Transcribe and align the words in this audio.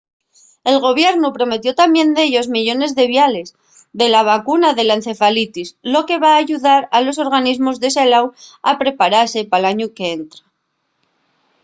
el 0.71 0.77
gobiernu 0.85 1.27
prometió 1.37 1.71
tamién 1.81 2.09
dellos 2.17 2.47
millones 2.55 2.91
de 2.97 3.05
viales 3.13 3.47
de 3.99 4.07
la 4.13 4.21
vacuna 4.31 4.69
de 4.77 4.83
la 4.85 4.95
encefalitis 4.99 5.67
lo 5.93 6.01
que 6.07 6.21
va 6.23 6.31
ayudar 6.37 6.81
a 6.97 6.97
los 7.05 7.17
organismos 7.25 7.77
de 7.83 7.89
salú 7.97 8.23
a 8.69 8.71
preparase 8.81 9.39
pal 9.51 9.63
añu 9.71 9.87
qu’entra 9.97 10.43